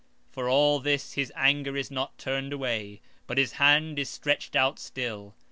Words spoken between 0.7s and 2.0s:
this his anger is